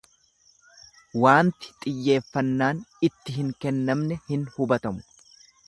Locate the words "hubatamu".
4.57-5.09